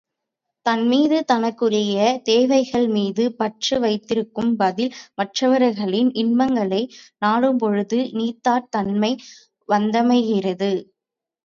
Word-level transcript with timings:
தன்மீதும் 0.65 1.25
தனக்குரிய 1.25 1.97
தேவைகள் 2.23 2.87
மீதும் 2.87 3.35
பற்று 3.35 3.77
வைப்பதற்குப் 3.79 4.57
பதில், 4.57 4.91
மற்றவர்களின் 5.15 6.11
இன்பங்களை 6.23 6.81
நாடும்பொழுது 7.21 8.01
நீத்தார் 8.13 8.69
தன்மை 8.71 9.13
வந்தமைகிறது. 9.69 10.73